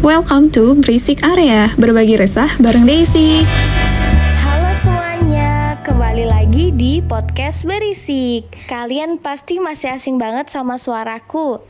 [0.00, 3.44] Welcome to Berisik Area, berbagi resah bareng Daisy.
[4.40, 8.48] Halo semuanya, kembali lagi di podcast Berisik.
[8.64, 11.60] Kalian pasti masih asing banget sama suaraku.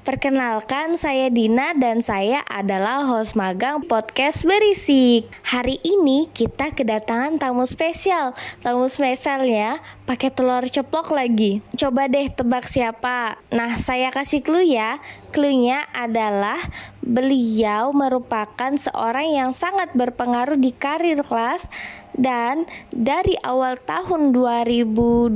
[0.00, 5.28] Perkenalkan, saya Dina dan saya adalah host magang podcast Berisik.
[5.44, 8.32] Hari ini kita kedatangan tamu spesial.
[8.64, 9.76] Tamu spesialnya
[10.08, 11.60] pakai telur ceplok lagi.
[11.76, 13.36] Coba deh tebak siapa.
[13.52, 15.04] Nah, saya kasih clue ya.
[15.36, 16.56] Clue-nya adalah
[17.04, 21.68] beliau merupakan seorang yang sangat berpengaruh di karir kelas
[22.20, 25.32] dan dari awal tahun 2021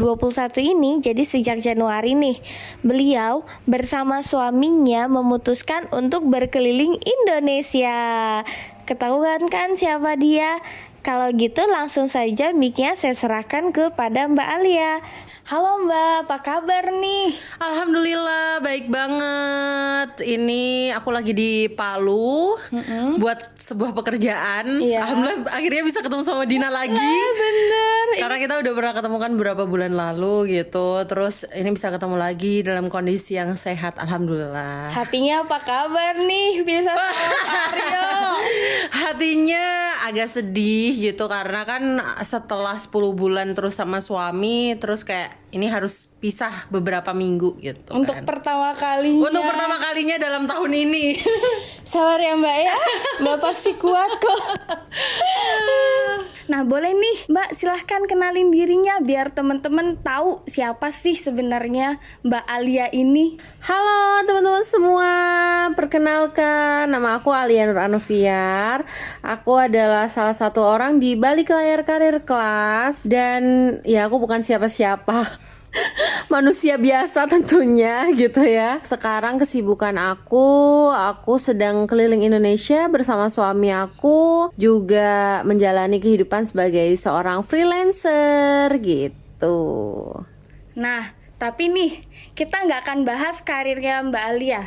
[0.61, 2.37] ini jadi sejak Januari nih
[2.85, 8.45] beliau bersama suaminya memutuskan untuk berkeliling Indonesia
[8.85, 10.61] ketahuan kan siapa dia
[11.05, 15.05] kalau gitu langsung saja mic-nya saya serahkan kepada Mbak Alia.
[15.45, 17.37] Halo Mbak, apa kabar nih?
[17.61, 20.25] Alhamdulillah baik banget.
[20.25, 23.21] Ini aku lagi di Palu mm-hmm.
[23.21, 24.81] buat sebuah pekerjaan.
[24.81, 25.05] Iya.
[25.05, 26.97] Alhamdulillah akhirnya bisa ketemu sama Dina lagi.
[26.97, 28.07] Ah, bener.
[28.25, 31.05] Karena kita udah pernah ketemu kan beberapa bulan lalu gitu.
[31.05, 34.01] Terus ini bisa ketemu lagi dalam kondisi yang sehat.
[34.01, 34.97] Alhamdulillah.
[34.97, 36.65] Hatinya apa kabar nih?
[36.65, 37.05] Bisa sama
[37.69, 38.09] Aryo.
[39.15, 45.71] Hatinya agak sedih gitu karena kan setelah 10 bulan terus sama suami terus kayak ini
[45.71, 48.27] harus pisah beberapa minggu gitu Untuk kan.
[48.27, 49.31] pertama kalinya.
[49.31, 51.23] Untuk pertama kalinya dalam tahun ini.
[51.95, 52.75] Sabar ya Mbak ya.
[53.23, 54.43] Mbak pasti kuat kok.
[56.45, 62.93] Nah boleh nih Mbak silahkan kenalin dirinya biar teman-teman tahu siapa sih sebenarnya Mbak Alia
[62.93, 63.41] ini.
[63.65, 65.13] Halo teman-teman semua,
[65.73, 68.85] perkenalkan nama aku Alia Nur Anoviar.
[69.25, 73.43] Aku adalah salah satu orang di balik layar karir kelas dan
[73.85, 75.41] ya aku bukan siapa-siapa.
[76.33, 78.81] manusia biasa tentunya gitu ya.
[78.83, 87.43] Sekarang kesibukan aku, aku sedang keliling Indonesia bersama suami aku, juga menjalani kehidupan sebagai seorang
[87.45, 89.59] freelancer gitu.
[90.75, 91.93] Nah tapi nih
[92.33, 94.63] kita nggak akan bahas karirnya Mbak Alia.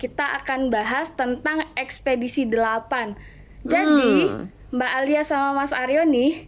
[0.00, 3.39] Kita akan bahas tentang ekspedisi 8.
[3.64, 4.48] Jadi Hmm.
[4.70, 6.46] Mbak Alia sama Mas Aryo nih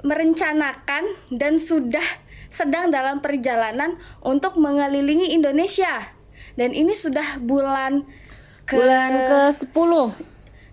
[0.00, 1.04] merencanakan
[1.34, 2.04] dan sudah
[2.48, 6.00] sedang dalam perjalanan untuk mengelilingi Indonesia.
[6.56, 8.08] Dan ini sudah bulan
[8.64, 9.92] ke Bulan ke-10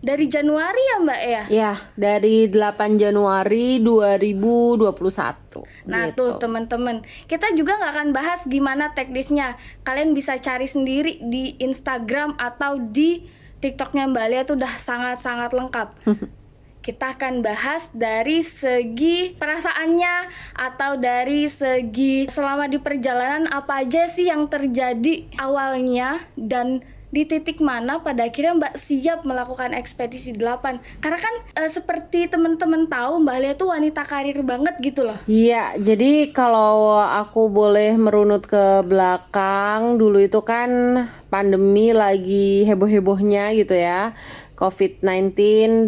[0.05, 1.43] dari Januari ya Mbak ya.
[1.49, 5.65] Ya, dari 8 Januari 2021.
[5.89, 6.17] Nah gitu.
[6.21, 9.57] tuh teman-teman, kita juga nggak akan bahas gimana teknisnya.
[9.81, 13.25] Kalian bisa cari sendiri di Instagram atau di
[13.59, 15.89] TikToknya Mbak Alia tuh udah sangat-sangat lengkap.
[16.85, 24.29] Kita akan bahas dari segi perasaannya atau dari segi selama di perjalanan apa aja sih
[24.29, 31.15] yang terjadi awalnya dan di titik mana pada akhirnya Mbak siap melakukan ekspedisi 8 karena
[31.15, 36.35] kan eh, seperti teman-teman tahu Mbak Alia tuh wanita karir banget gitu loh Iya, jadi
[36.35, 40.69] kalau aku boleh merunut ke belakang, dulu itu kan
[41.35, 44.15] pandemi lagi heboh-hebohnya gitu ya.
[44.55, 45.35] COVID-19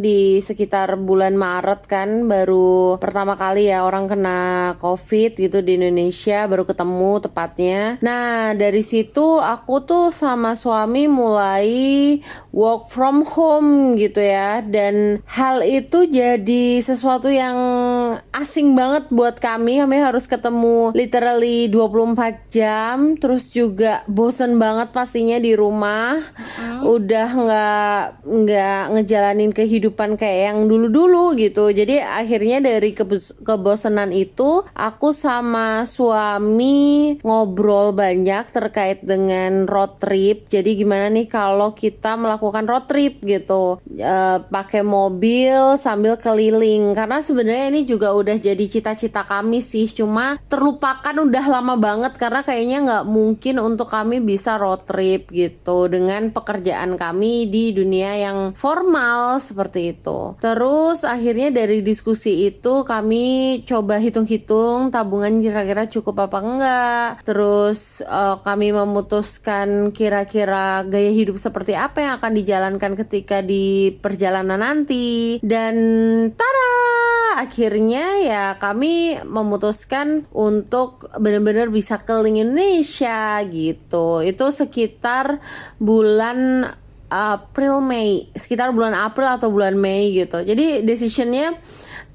[0.04, 6.44] di sekitar bulan Maret kan baru pertama kali ya orang kena COVID gitu di Indonesia
[6.46, 7.96] baru ketemu tepatnya.
[8.04, 12.20] Nah dari situ aku tuh sama suami mulai
[12.52, 17.58] work from home gitu ya dan hal itu jadi sesuatu yang
[18.36, 19.80] asing banget buat kami.
[19.80, 26.20] Kami harus ketemu literally 24 jam terus juga bosen banget pastinya di rumah.
[26.84, 31.72] Udah nggak nggak ngejalanin kehidupan kayak yang dulu-dulu gitu.
[31.74, 40.48] Jadi akhirnya dari kebos- kebosanan itu aku sama suami ngobrol banyak terkait dengan road trip.
[40.52, 46.94] Jadi gimana nih kalau kita melakukan road trip gitu, Eh, pakai mobil sambil keliling.
[46.94, 49.90] Karena sebenarnya ini juga udah jadi cita-cita kami sih.
[49.90, 55.90] Cuma terlupakan udah lama banget karena kayaknya nggak mungkin untuk kami bisa road trip gitu
[55.90, 60.38] dengan pekerjaan kami di dunia yang formal seperti itu.
[60.38, 67.10] Terus akhirnya dari diskusi itu kami coba hitung-hitung tabungan kira-kira cukup apa enggak.
[67.26, 74.62] Terus eh, kami memutuskan kira-kira gaya hidup seperti apa yang akan dijalankan ketika di perjalanan
[74.62, 75.40] nanti.
[75.42, 75.76] Dan
[76.36, 76.78] tara
[77.38, 84.26] akhirnya ya kami memutuskan untuk benar-benar bisa keliling Indonesia gitu.
[84.26, 85.07] Itu sekitar
[85.80, 86.68] bulan
[87.08, 88.28] April Mei.
[88.36, 90.44] Sekitar bulan April atau bulan Mei gitu.
[90.44, 91.56] Jadi decisionnya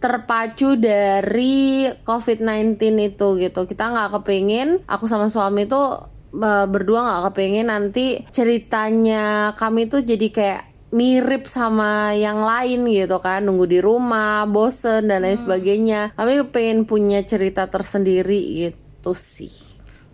[0.03, 3.61] terpacu dari COVID-19 itu gitu.
[3.65, 10.03] Kita nggak kepingin aku sama suami tuh eh, berdua nggak kepingin nanti ceritanya kami tuh
[10.03, 10.63] jadi kayak
[10.93, 13.49] mirip sama yang lain gitu kan.
[13.49, 16.13] Nunggu di rumah bosen dan lain sebagainya.
[16.19, 19.72] Kami pengen punya cerita tersendiri gitu sih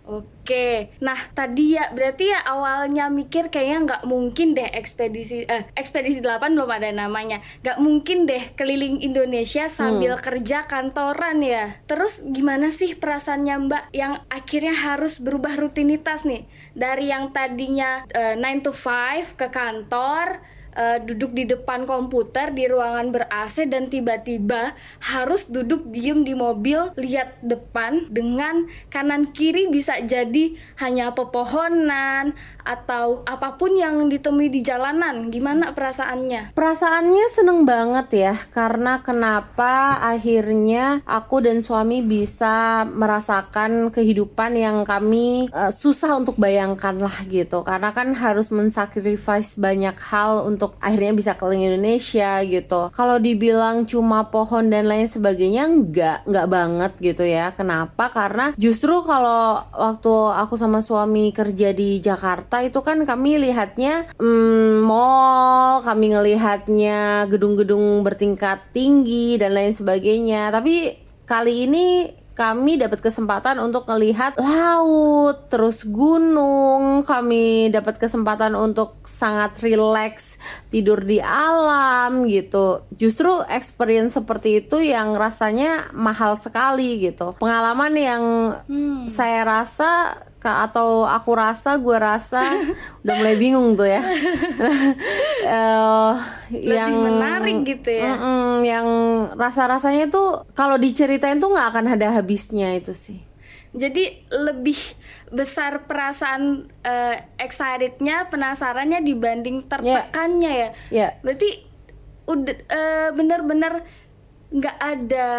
[0.09, 6.25] Oke, nah tadi ya berarti ya awalnya mikir kayaknya nggak mungkin deh ekspedisi eh ekspedisi
[6.25, 11.77] 8 belum ada namanya, nggak mungkin deh keliling Indonesia sambil kerja kantoran ya.
[11.85, 16.49] Terus gimana sih perasaannya Mbak yang akhirnya harus berubah rutinitas nih?
[16.73, 20.41] Dari yang tadinya eh, 9 to 5 ke kantor
[20.79, 24.73] eh, duduk di depan komputer di ruangan ber AC dan tiba-tiba
[25.03, 32.31] harus duduk diem di mobil lihat depan dengan kanan kiri bisa jadi hanya pepohonan
[32.63, 35.27] atau apa pun yang ditemui di jalanan.
[35.33, 36.53] Gimana perasaannya?
[36.53, 45.49] Perasaannya seneng banget ya karena kenapa akhirnya aku dan suami bisa merasakan kehidupan yang kami
[45.49, 47.65] eh, susah untuk bayangkan lah gitu.
[47.65, 52.93] Karena kan harus mensacrifice banyak hal untuk akhirnya bisa keliling Indonesia gitu.
[52.93, 57.51] Kalau dibilang cuma pohon dan lain sebagainya enggak enggak banget gitu ya.
[57.57, 58.13] Kenapa?
[58.13, 64.85] Karena justru kalau waktu aku sama suami kerja di Jakarta itu kan kami lihatnya mm,
[64.85, 70.53] mall, kami ngelihatnya gedung-gedung bertingkat tinggi dan lain sebagainya.
[70.53, 70.97] Tapi
[71.29, 71.85] kali ini
[72.39, 77.03] kami dapat kesempatan untuk melihat laut, terus gunung.
[77.03, 80.39] Kami dapat kesempatan untuk sangat rileks
[80.71, 82.87] tidur di alam gitu.
[82.95, 87.35] Justru experience seperti itu yang rasanya mahal sekali gitu.
[87.35, 88.23] Pengalaman yang
[89.11, 92.55] saya rasa atau aku rasa, gue rasa
[93.03, 93.99] udah mulai bingung tuh ya.
[95.39, 96.13] Eh,
[96.51, 98.87] lebih menarik gitu ya Mm-mm, yang
[99.33, 103.19] rasa-rasanya tuh kalau diceritain tuh nggak akan ada habisnya itu sih.
[103.69, 104.77] jadi lebih
[105.29, 111.65] besar perasaan eh, excitednya penasarannya dibanding tertekannya ya Ya, berarti
[112.25, 113.85] udah eh, bener-bener
[114.49, 115.29] nggak ada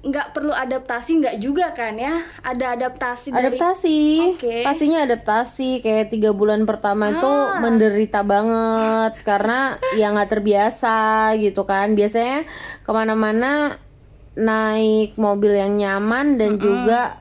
[0.00, 4.00] nggak perlu adaptasi nggak juga kan ya ada adaptasi dari adaptasi,
[4.32, 4.64] Oke.
[4.64, 5.84] pastinya adaptasi.
[5.84, 7.60] Kayak tiga bulan pertama itu Ah.
[7.60, 10.98] menderita banget karena ya nggak terbiasa
[11.36, 11.92] gitu kan.
[11.92, 12.48] Biasanya
[12.80, 13.76] ke mana-mana
[14.40, 17.20] naik mobil yang nyaman dan juga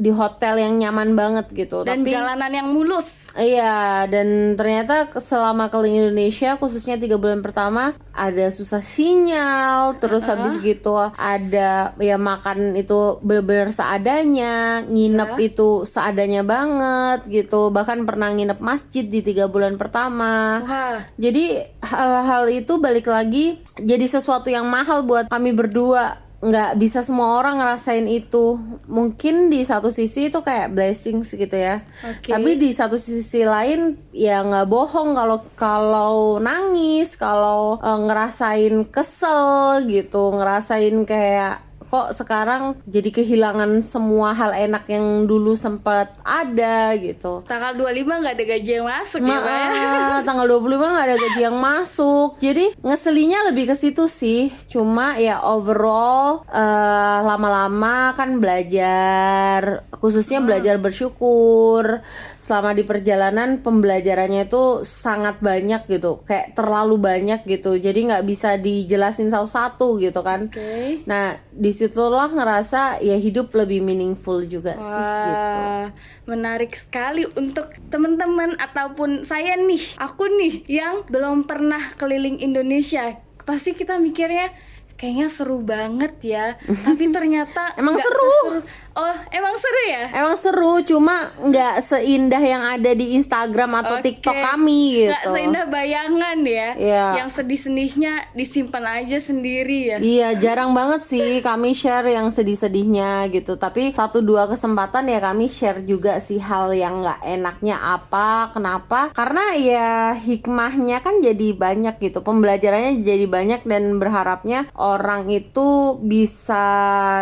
[0.00, 1.84] di hotel yang nyaman banget gitu.
[1.84, 3.28] dan Tapi jalanan yang mulus.
[3.36, 10.56] Iya, dan ternyata selama keliling Indonesia, khususnya tiga bulan pertama, ada susah sinyal, terus habis
[10.60, 18.60] gitu ada ya makan itu benar-benar seadanya, nginep itu seadanya banget gitu, bahkan pernah nginep
[18.60, 20.64] masjid di tiga bulan pertama.
[20.64, 20.98] wah.
[21.18, 27.38] Jadi hal-hal itu balik lagi jadi sesuatu yang mahal buat kami berdua nggak bisa semua
[27.38, 28.58] orang ngerasain itu
[28.90, 32.34] mungkin di satu sisi itu kayak blessings gitu ya Oke.
[32.34, 39.86] tapi di satu sisi lain ya nggak bohong kalau kalau nangis kalau eh, ngerasain kesel
[39.86, 41.62] gitu ngerasain kayak
[41.92, 48.34] kok sekarang jadi kehilangan semua hal enak yang dulu sempat ada gitu tanggal 25 nggak
[48.40, 49.42] ada gaji yang masuk ya Pak
[49.76, 49.92] ya
[50.24, 52.30] tanggal 25 nggak ada gaji yang masuk.
[52.38, 54.48] Jadi ngeselinya lebih ke situ sih.
[54.70, 62.00] Cuma ya overall eh, lama-lama kan belajar, khususnya belajar bersyukur.
[62.42, 67.78] Selama di perjalanan pembelajarannya itu sangat banyak gitu, kayak terlalu banyak gitu.
[67.78, 70.50] Jadi nggak bisa dijelasin satu-satu gitu kan.
[70.50, 75.60] oke Nah di situlah ngerasa ya hidup lebih meaningful juga sih gitu.
[75.62, 75.86] Wah,
[76.26, 83.22] menarik sekali untuk teman-teman ataupun saya nih, aku nih yang belum pernah keliling Indonesia.
[83.46, 84.50] Pasti kita mikirnya
[84.94, 86.54] kayaknya seru banget ya,
[86.86, 88.28] tapi ternyata Emang nggak seru?
[88.28, 90.04] seseru- Oh, emang seru ya?
[90.12, 94.04] Emang seru, cuma nggak seindah yang ada di Instagram atau Oke.
[94.04, 95.32] TikTok kami Nggak gitu.
[95.32, 96.68] seindah bayangan ya.
[96.76, 97.06] Iya.
[97.16, 99.96] Yang sedih-sedihnya disimpan aja sendiri ya.
[99.96, 103.56] Iya, jarang banget sih kami share yang sedih-sedihnya gitu.
[103.56, 109.08] Tapi satu dua kesempatan ya kami share juga sih hal yang nggak enaknya apa, kenapa?
[109.10, 112.20] Karena ya hikmahnya kan jadi banyak gitu.
[112.20, 116.66] Pembelajarannya jadi banyak dan berharapnya orang itu bisa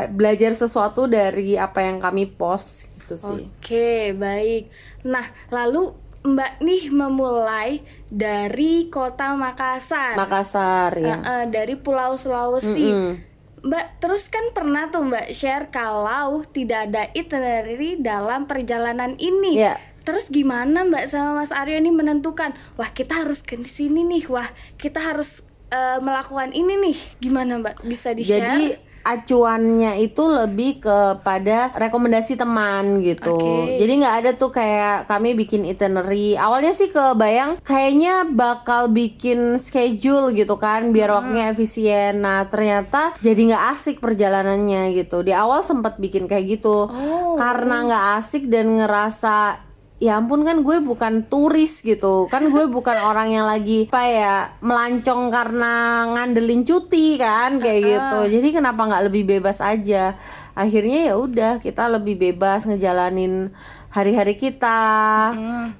[0.08, 3.44] belajar sesuatu dari apa yang kami post gitu sih.
[3.44, 4.72] Oke, baik.
[5.04, 7.80] Nah, lalu Mbak nih memulai
[8.12, 10.20] dari kota Makassar.
[10.20, 11.16] Makassar ya.
[11.16, 12.88] Eh, eh, dari Pulau Sulawesi.
[12.92, 13.14] Mm-mm.
[13.60, 19.60] Mbak, terus kan pernah tuh Mbak share kalau tidak ada itinerary dalam perjalanan ini.
[19.60, 19.76] Iya.
[20.00, 24.48] Terus gimana Mbak sama Mas Aryo ini menentukan, wah kita harus ke sini nih, wah
[24.80, 26.96] kita harus eh, melakukan ini nih.
[27.18, 27.82] Gimana Mbak?
[27.82, 28.42] Bisa di-share?
[28.42, 28.64] Jadi
[29.00, 33.32] acuannya itu lebih kepada rekomendasi teman gitu.
[33.32, 33.80] Oke.
[33.80, 36.36] Jadi nggak ada tuh kayak kami bikin itinerary.
[36.36, 42.20] Awalnya sih kebayang kayaknya bakal bikin schedule gitu kan biar waktunya efisien.
[42.20, 45.24] Nah ternyata jadi nggak asik perjalanannya gitu.
[45.24, 47.40] Di awal sempat bikin kayak gitu Oh.
[47.40, 49.64] karena nggak asik dan ngerasa
[50.00, 52.26] ya ampun kan gue bukan turis gitu.
[52.32, 55.72] Kan gue bukan orang yang lagi apa ya melancong karena
[56.16, 58.18] ngandelin cuti kan kayak gitu.
[58.40, 60.16] Jadi kenapa nggak lebih bebas aja?
[60.56, 63.52] Akhirnya ya udah kita lebih bebas ngejalanin
[63.92, 64.80] hari-hari kita.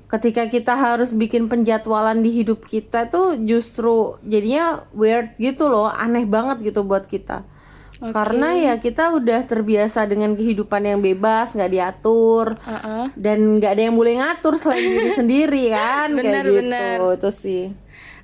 [0.07, 6.29] Ketika kita harus bikin penjadwalan di hidup kita tuh justru jadinya weird gitu loh aneh
[6.29, 7.43] banget gitu buat kita
[8.01, 8.17] Oke.
[8.17, 13.13] karena ya kita udah terbiasa dengan kehidupan yang bebas nggak diatur Heeh.
[13.13, 16.97] dan nggak ada yang boleh ngatur selain diri sendiri kan Bener, kayak gitu bener.
[17.15, 17.65] itu sih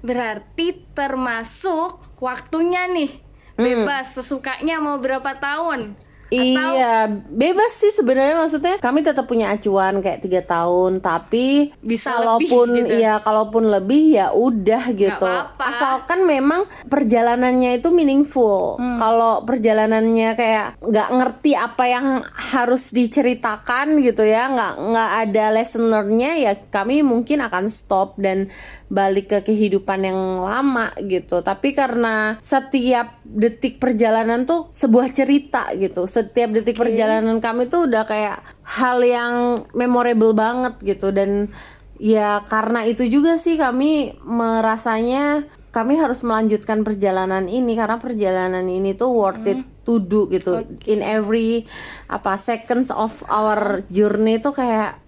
[0.01, 3.25] Berarti termasuk waktunya nih
[3.57, 3.65] Hmm.
[3.65, 5.97] bebas sesukanya mau berapa tahun?
[6.31, 12.67] Iya, bebas sih sebenarnya maksudnya kami tetap punya acuan kayak tiga tahun, tapi Bisa kalaupun
[12.75, 12.97] lebih gitu.
[12.99, 15.23] iya kalaupun lebih ya udah gitu.
[15.23, 15.63] apa-apa.
[15.63, 18.79] Asalkan memang perjalanannya itu meaningful.
[18.79, 18.99] Hmm.
[18.99, 25.87] Kalau perjalanannya kayak nggak ngerti apa yang harus diceritakan gitu ya, nggak nggak ada lesson
[25.87, 28.51] learn-nya ya kami mungkin akan stop dan
[28.91, 31.43] balik ke kehidupan yang lama gitu.
[31.43, 36.07] Tapi karena setiap detik perjalanan tuh sebuah cerita gitu.
[36.17, 41.53] Setiap detik perjalanan kami tuh udah kayak hal yang memorable banget gitu dan
[42.01, 45.45] ya karena itu juga sih kami merasanya
[45.77, 50.65] kami harus melanjutkan perjalanan ini karena perjalanan ini tuh worth it to do gitu.
[50.89, 51.69] In every
[52.09, 55.05] apa seconds of our journey tuh kayak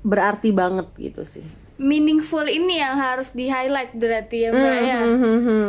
[0.00, 1.44] berarti banget gitu sih.
[1.76, 5.00] Meaningful ini yang harus di highlight berarti ya Mbak ya.
[5.04, 5.68] Hmm, hmm, hmm.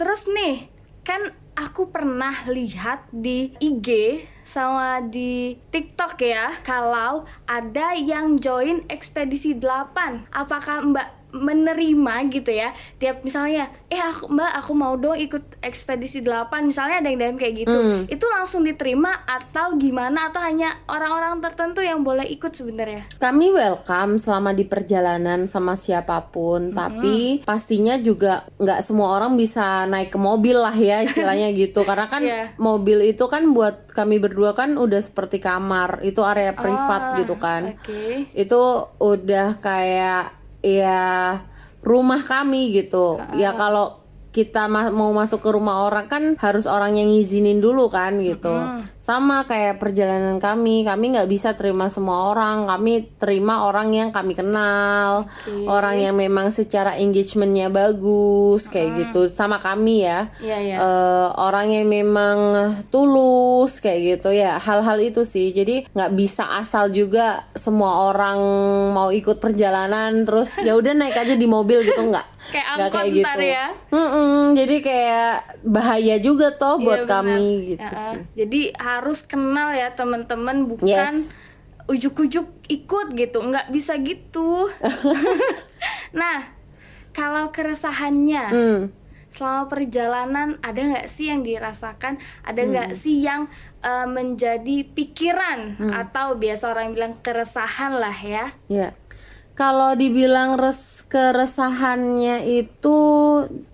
[0.00, 0.72] Terus nih,
[1.04, 1.20] kan
[1.56, 10.32] aku pernah lihat di IG sama di TikTok ya kalau ada yang join ekspedisi 8.
[10.32, 11.92] Apakah Mbak menerima
[12.30, 17.08] gitu ya tiap misalnya eh aku mbak aku mau dong ikut ekspedisi 8 misalnya ada
[17.08, 18.04] yang DM kayak gitu Hmm.
[18.06, 24.16] itu langsung diterima atau gimana atau hanya orang-orang tertentu yang boleh ikut sebenarnya Kami welcome
[24.16, 30.18] selama di perjalanan sama siapa pun, tapi pastinya juga nggak semua orang bisa naik ke
[30.18, 31.82] mobil lah ya istilahnya gitu.
[31.82, 32.54] Karena kan Iya.
[32.56, 37.34] mobil itu kan buat kami berdua kan udah seperti kamar, itu area privat Ah, gitu
[37.36, 37.74] kan.
[37.74, 38.60] oke Itu
[38.96, 41.42] udah kayak ya
[41.82, 43.18] rumah kami gitu.
[43.34, 44.01] Ya kalau
[44.32, 48.52] kita ma- mau masuk ke rumah orang kan harus orang yang ngizinin dulu kan gitu.
[48.96, 52.64] Sama kayak perjalanan kami, kami nggak bisa terima semua orang.
[52.64, 55.68] Kami terima orang yang kami kenal, Oke.
[55.68, 59.28] orang yang memang secara engagementnya bagus kayak gitu.
[59.28, 60.32] Sama kami ya.
[60.40, 60.76] Iya, iya.
[60.80, 62.38] Eh, orang yang memang
[62.88, 64.56] tulus kayak gitu ya.
[64.56, 65.52] Hal-hal itu sih.
[65.52, 68.38] Jadi nggak bisa asal juga semua orang
[68.96, 72.31] mau ikut perjalanan terus ya udah naik aja di mobil gitu nggak.
[72.50, 73.66] Kayak Nggak angkot ntar ya.
[73.88, 75.32] Mm-mm, jadi kayak
[75.62, 77.12] bahaya juga toh Iya, buat benar.
[77.14, 78.20] kami gitu Ya, sih.
[78.34, 81.38] Jadi harus kenal ya teman-teman bukan Yes.
[81.84, 84.66] ujuk-ujuk ikut gitu, nggak bisa gitu.
[86.12, 86.50] nah,
[87.10, 88.80] kalau keresahannya Hmm.
[89.28, 92.16] selama perjalanan ada nggak sih yang dirasakan?
[92.42, 92.70] Ada Hmm.
[92.70, 93.48] nggak sih yang
[93.80, 98.54] eh, menjadi pikiran atau biasa orang bilang keresahan lah ya?
[98.68, 98.94] Ya.
[99.52, 102.98] Kalau dibilang res keresahannya itu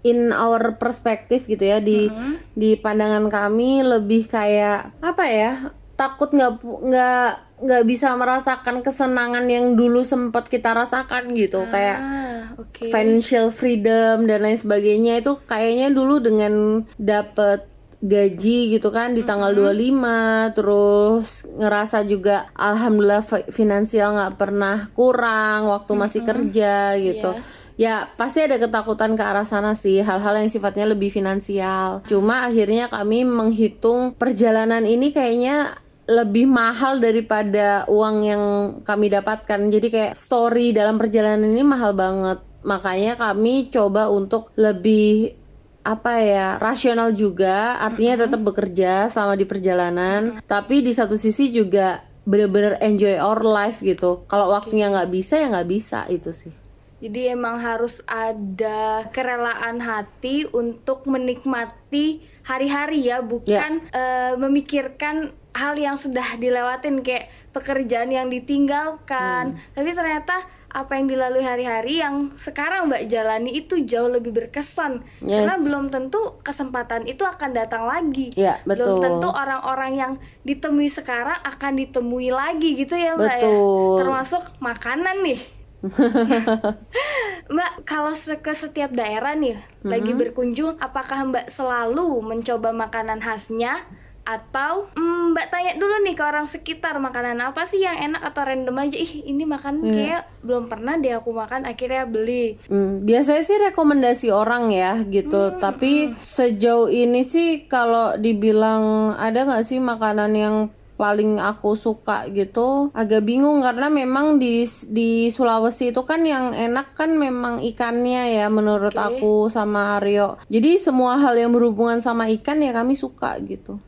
[0.02, 2.10] in our perspective gitu ya di
[2.52, 5.52] di pandangan kami lebih kayak apa ya
[5.94, 12.42] takut nggak nggak nggak bisa merasakan kesenangan yang dulu sempat kita rasakan gitu kayak Ah,
[12.56, 12.90] oke.
[12.90, 17.67] financial freedom dan lain sebagainya itu kayaknya dulu dengan dapet
[17.98, 25.66] gaji gitu kan di tanggal 25 terus ngerasa juga alhamdulillah fi- finansial nggak pernah kurang
[25.66, 27.34] waktu masih kerja gitu.
[27.74, 32.02] Ya pasti ada ketakutan ke arah sana sih hal-hal yang sifatnya lebih finansial.
[32.06, 35.78] Cuma akhirnya kami menghitung perjalanan ini kayaknya
[36.08, 38.42] lebih mahal daripada uang yang
[38.82, 39.70] kami dapatkan.
[39.70, 42.42] Jadi kayak story dalam perjalanan ini mahal banget.
[42.66, 45.38] Makanya kami coba untuk lebih
[45.86, 52.08] apa ya rasional juga artinya tetap bekerja selama di perjalanan tapi di satu sisi juga
[52.28, 54.28] bener-bener enjoy our life gitu.
[54.28, 56.52] Kalau waktunya nggak bisa ya nggak bisa itu sih.
[56.98, 65.94] Jadi emang harus ada kerelaan hati untuk menikmati hari-hari ya, bukan eh, memikirkan hal yang
[65.94, 69.56] sudah dilewatin kayak pekerjaan yang ditinggalkan.
[69.72, 75.48] Tapi ternyata apa yang dilalui hari-hari yang sekarang Mbak jalani itu jauh lebih berkesan Yes.
[75.48, 78.28] karena belum tentu kesempatan itu akan datang lagi.
[78.36, 79.04] Ya, Belum betul.
[79.04, 80.12] tentu orang-orang yang
[80.44, 83.48] ditemui sekarang akan ditemui lagi gitu ya Mbak ya.
[83.48, 83.96] Betul.
[84.04, 85.40] Termasuk makanan nih.
[87.54, 90.20] Mbak, kalau ke setiap daerah nih lagi Mm-hmm.
[90.20, 93.86] berkunjung, apakah Mbak selalu mencoba makanan khasnya
[94.28, 98.44] atau mm, Mbak tanya dulu nih ke orang sekitar makanan apa sih yang enak atau
[98.44, 98.96] random aja?
[99.00, 99.92] Ih, ini makanan Iya.
[99.96, 102.60] kayak belum pernah deh aku makan, akhirnya beli.
[102.68, 105.56] Hmm, biasanya sih rekomendasi orang ya gitu.
[105.56, 110.56] Tapi sejauh ini sih kalau dibilang ada nggak sih makanan yang
[110.98, 116.98] paling aku suka gitu agak bingung karena memang di di Sulawesi itu kan yang enak
[116.98, 119.22] kan memang ikannya ya menurut Oke.
[119.22, 120.42] aku sama Aryo.
[120.50, 123.78] Jadi semua hal yang berhubungan sama ikan ya kami suka gitu.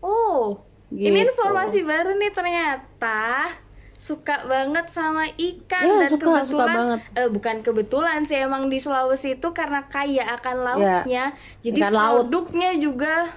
[0.00, 1.28] Oh, ini Gitu.
[1.28, 3.52] informasi baru nih ternyata
[3.94, 7.00] suka banget sama ikan Ya, dan suka, kebetulan suka banget.
[7.14, 11.24] eh, bukan kebetulan sih emang di Sulawesi itu karena kaya akan lautnya
[11.60, 12.24] jadi Ya, ikan laut.
[12.24, 13.28] produknya juga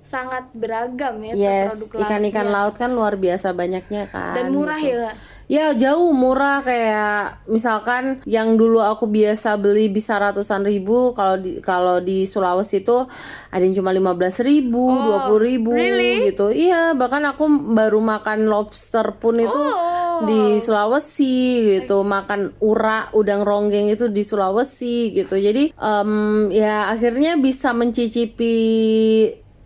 [0.00, 2.54] sangat beragam ya Yes, produk ikan-ikan lautnya.
[2.56, 4.34] laut kan luar biasa banyaknya kan.
[4.36, 4.94] dan murah gitu.
[4.96, 5.10] ya
[5.50, 11.58] Ya jauh murah kayak misalkan yang dulu aku biasa beli bisa ratusan ribu kalau di
[11.58, 13.04] kalau di Sulawesi itu
[13.50, 16.30] ada yang cuma lima belas ribu, Oh, dua puluh ribu really?
[16.30, 16.48] gitu.
[16.48, 20.24] Iya bahkan aku baru makan lobster pun itu Oh.
[20.24, 21.36] di Sulawesi
[21.80, 25.34] gitu, makan ura udang ronggeng itu di Sulawesi gitu.
[25.34, 26.10] Jadi em,
[26.48, 28.54] ya akhirnya bisa mencicipi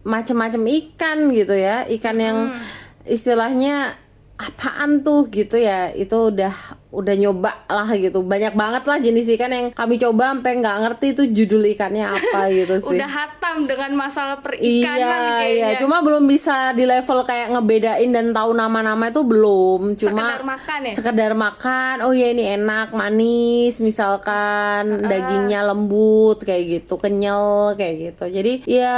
[0.02, 2.62] macam-macam ikan gitu ya, ikan yang Hmm.
[3.06, 3.94] istilahnya
[4.36, 6.52] apaan tuh gitu ya itu udah
[6.94, 8.22] udah nyoba lah gitu.
[8.22, 12.40] Banyak banget lah jenis ikan yang kami coba sampai nggak ngerti itu judul ikannya apa
[12.58, 12.96] gitu sih.
[12.96, 15.66] Udah hatam dengan masalah perikanan iya kayaknya.
[15.74, 15.78] iya.
[15.82, 19.98] Cuma belum bisa di level kayak ngebedain dan tahu nama-nama itu belum.
[19.98, 20.92] Cuma sekedar makan ya?
[20.94, 21.94] sekedar makan.
[22.06, 23.82] Oh ya ini enak manis.
[23.82, 26.96] Misalkan dagingnya lembut kayak gitu.
[27.00, 28.24] Kenyal kayak gitu.
[28.30, 28.96] Jadi ya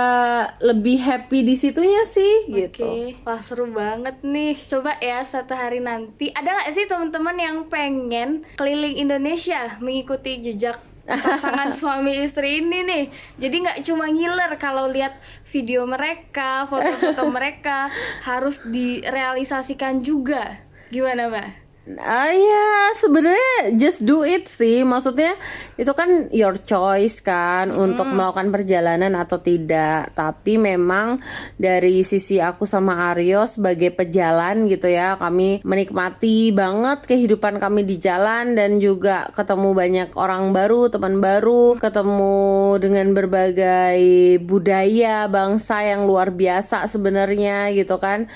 [0.61, 2.85] lebih happy di situnya sih gitu.
[2.85, 4.55] Oke, wah seru banget nih.
[4.69, 6.31] Coba ya satu hari nanti.
[6.35, 13.05] Ada nggak sih teman-teman yang pengen keliling Indonesia mengikuti jejak pasangan suami istri ini nih.
[13.39, 15.15] Jadi nggak cuma ngiler kalau lihat
[15.47, 17.87] video mereka, foto-foto mereka
[18.27, 20.59] harus direalisasikan juga.
[20.91, 21.68] Gimana mbak?
[21.97, 24.85] Ah ya sebenarnya just do it sih.
[24.85, 25.33] Maksudnya
[25.81, 30.13] itu kan your choice kan untuk melakukan perjalanan atau tidak.
[30.13, 31.25] Tapi memang
[31.57, 37.97] dari sisi aku sama Aryo sebagai pejalan gitu ya kami menikmati banget kehidupan kami di
[37.97, 44.01] jalan dan juga ketemu banyak orang baru teman baru ketemu dengan berbagai
[44.45, 48.29] budaya bangsa yang luar biasa sebenarnya gitu kan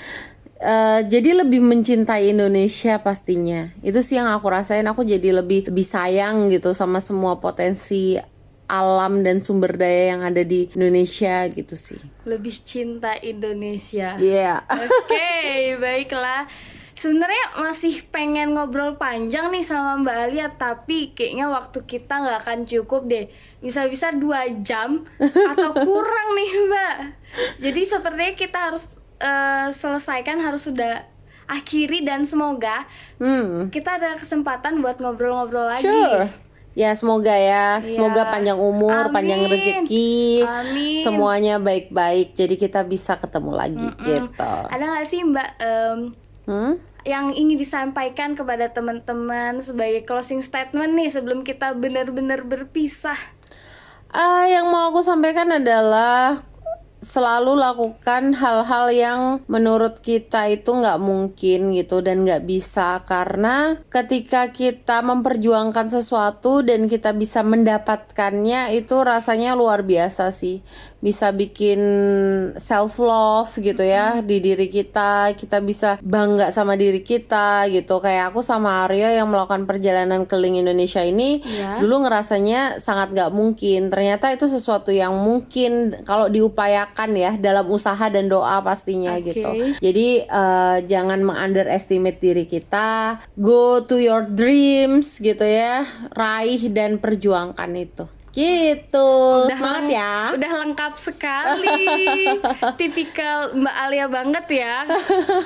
[0.63, 3.67] Eh, jadi lebih mencintai Indonesia pastinya.
[3.83, 4.87] Itu sih yang aku rasain.
[4.87, 8.15] Aku jadi lebih lebih sayang gitu sama semua potensi
[8.71, 11.99] alam dan sumber daya yang ada di Indonesia gitu sih.
[12.23, 14.15] Lebih cinta Indonesia.
[14.15, 14.63] Iya.
[14.63, 15.35] Oke,
[15.83, 16.47] baiklah.
[16.95, 22.59] Sebenarnya masih pengen ngobrol panjang nih sama Mbak Alia, tapi kayaknya waktu kita nggak akan
[22.63, 23.27] cukup deh.
[23.59, 26.95] Bisa-bisa dua jam atau kurang nih Mbak.
[27.59, 31.07] Jadi sepertinya kita harus eh, selesaikan, harus sudah
[31.45, 32.83] akhiri dan semoga
[33.15, 33.67] Hmm.
[33.67, 35.87] kita ada kesempatan buat ngobrol-ngobrol lagi.
[35.87, 36.27] Sure.
[36.73, 38.31] Ya semoga ya, semoga Iya.
[38.31, 39.13] panjang umur, Amin.
[39.13, 41.05] panjang rezeki, Amin.
[41.05, 42.33] semuanya baik-baik.
[42.33, 44.53] Jadi kita bisa ketemu lagi gitu.
[44.67, 45.99] Ada nggak sih Mbak em,
[46.43, 46.73] Hmm?
[47.03, 53.19] yang ingin disampaikan kepada teman-teman sebagai closing statement nih sebelum kita benar-benar berpisah?
[54.09, 56.41] Ah, yang mau aku sampaikan adalah
[57.03, 63.03] selalu lakukan hal-hal yang menurut kita itu nggak mungkin gitu dan nggak bisa.
[63.03, 70.63] Karena ketika kita memperjuangkan sesuatu dan kita bisa mendapatkannya itu rasanya luar biasa sih
[71.03, 71.81] bisa bikin
[72.55, 75.35] self love gitu ya di diri kita.
[75.35, 77.99] Kita bisa bangga sama diri kita gitu.
[77.99, 81.83] Kayak aku sama Aryo yang melakukan perjalanan keliling Indonesia ini Iya.
[81.83, 83.91] dulu ngerasanya sangat nggak mungkin.
[83.91, 89.35] Ternyata itu sesuatu yang mungkin kalau diupayakan ya dalam usaha dan doa pastinya Oke.
[89.35, 89.49] gitu.
[89.83, 93.19] Jadi eh, jangan mengunderestimate diri kita.
[93.35, 95.83] Go to your dreams gitu ya.
[96.15, 101.85] Raih dan perjuangkan itu gitu semangat leng- ya Udah lengkap sekali.
[102.81, 104.75] Tipikal Mbak Alia banget ya.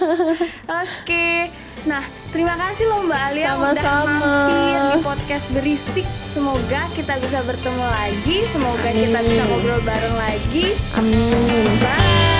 [0.81, 1.51] Oke.
[1.83, 4.11] Nah, terima kasih loh Mbak Alia udah Sama-sama.
[4.17, 6.07] mampir di podcast berisik.
[6.27, 9.27] Semoga kita bisa bertemu lagi, semoga kita Amin.
[9.27, 10.65] bisa ngobrol bareng lagi.
[10.93, 12.36] amin